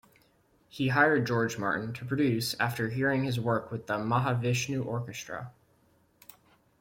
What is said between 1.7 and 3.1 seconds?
to produce after